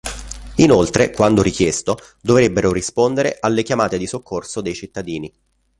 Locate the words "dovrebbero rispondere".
2.21-3.37